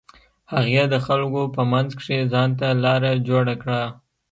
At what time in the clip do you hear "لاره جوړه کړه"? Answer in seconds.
2.83-3.81